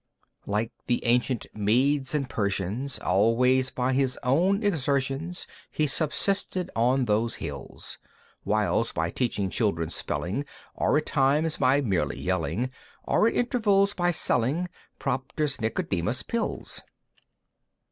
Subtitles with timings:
[0.47, 0.51] III.
[0.51, 7.35] Like the ancient Medes and Persians, Always by his own exertions He subsisted on those
[7.35, 7.99] hills;
[8.43, 10.43] Whiles, by teaching children spelling,
[10.73, 12.71] Or at times by merely yelling,
[13.03, 16.81] Or at intervals by selling "Propter's Nicodemus Pills."